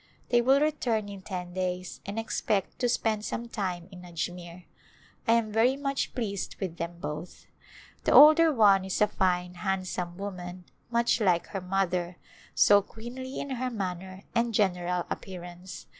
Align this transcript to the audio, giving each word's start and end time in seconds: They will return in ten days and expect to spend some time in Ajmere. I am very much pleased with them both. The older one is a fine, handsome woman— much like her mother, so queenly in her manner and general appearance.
They 0.29 0.41
will 0.41 0.59
return 0.59 1.09
in 1.09 1.21
ten 1.21 1.53
days 1.53 2.01
and 2.07 2.17
expect 2.17 2.79
to 2.79 2.89
spend 2.89 3.23
some 3.23 3.47
time 3.47 3.87
in 3.91 4.01
Ajmere. 4.03 4.65
I 5.27 5.33
am 5.33 5.51
very 5.51 5.77
much 5.77 6.15
pleased 6.15 6.55
with 6.59 6.77
them 6.77 6.97
both. 6.99 7.45
The 8.05 8.11
older 8.11 8.51
one 8.51 8.83
is 8.83 8.99
a 8.99 9.07
fine, 9.07 9.53
handsome 9.53 10.17
woman— 10.17 10.65
much 10.89 11.21
like 11.21 11.45
her 11.49 11.61
mother, 11.61 12.17
so 12.55 12.81
queenly 12.81 13.39
in 13.39 13.51
her 13.51 13.69
manner 13.69 14.23
and 14.33 14.55
general 14.55 15.05
appearance. 15.07 15.85